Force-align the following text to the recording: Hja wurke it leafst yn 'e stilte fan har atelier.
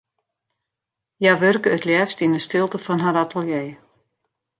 Hja 1.19 1.33
wurke 1.41 1.69
it 1.77 1.85
leafst 1.89 2.19
yn 2.25 2.35
'e 2.37 2.41
stilte 2.45 2.79
fan 2.85 3.03
har 3.03 3.17
atelier. 3.23 3.69